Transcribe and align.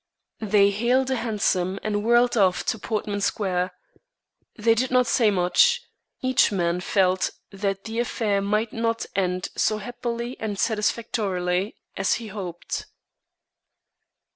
They 0.39 0.71
hailed 0.71 1.11
a 1.11 1.15
hansom 1.17 1.77
and 1.83 2.03
whirled 2.03 2.35
off 2.35 2.65
to 2.65 2.79
Portman 2.79 3.21
Square. 3.21 3.71
They 4.57 4.73
did 4.73 4.89
not 4.89 5.05
say 5.05 5.29
much. 5.29 5.79
Each 6.23 6.51
man 6.51 6.79
felt 6.81 7.29
that 7.51 7.83
the 7.83 7.99
affair 7.99 8.41
might 8.41 8.73
not 8.73 9.05
end 9.15 9.49
so 9.55 9.77
happily 9.77 10.37
and 10.39 10.57
satisfactorily 10.57 11.75
as 11.95 12.13
he 12.15 12.29
hoped. 12.29 12.87